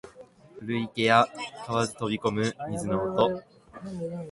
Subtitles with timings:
[0.59, 1.27] 古池や
[1.67, 3.43] 蛙飛び込む水の音